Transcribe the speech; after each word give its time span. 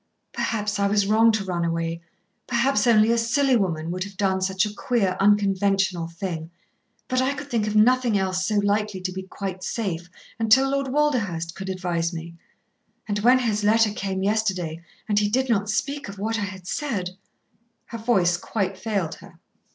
"Perhaps 0.33 0.79
I 0.79 0.87
was 0.87 1.05
wrong 1.05 1.31
to 1.33 1.45
run 1.45 1.63
away. 1.63 2.01
Perhaps 2.47 2.87
only 2.87 3.11
a 3.11 3.19
silly 3.19 3.55
woman 3.55 3.91
would 3.91 4.03
have 4.03 4.17
done 4.17 4.41
such 4.41 4.65
a 4.65 4.73
queer, 4.73 5.15
unconventional 5.19 6.07
thing. 6.07 6.49
But 7.07 7.21
I 7.21 7.35
could 7.35 7.51
think 7.51 7.67
of 7.67 7.75
nothing 7.75 8.17
else 8.17 8.43
so 8.43 8.55
likely 8.55 8.99
to 8.99 9.11
be 9.11 9.21
quite 9.21 9.63
safe, 9.63 10.09
until 10.39 10.71
Lord 10.71 10.87
Walderhurst 10.87 11.53
could 11.53 11.69
advise 11.69 12.13
me. 12.13 12.33
And 13.07 13.19
when 13.19 13.37
his 13.37 13.63
letter 13.63 13.91
came 13.91 14.23
yesterday, 14.23 14.83
and 15.07 15.19
he 15.19 15.29
did 15.29 15.49
not 15.51 15.69
speak 15.69 16.09
of 16.09 16.17
what 16.17 16.39
I 16.39 16.45
had 16.45 16.65
said" 16.65 17.11
Her 17.91 17.99
voice 17.99 18.37
quite 18.37 18.79
failed 18.79 19.13
her. 19.21 19.37